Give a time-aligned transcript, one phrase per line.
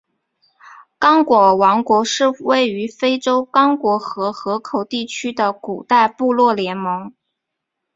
[0.97, 7.13] 刚果王国是位于非洲刚果河河口地区的古代部落联盟。